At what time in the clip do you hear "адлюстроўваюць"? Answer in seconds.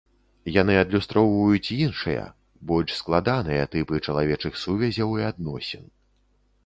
0.83-1.73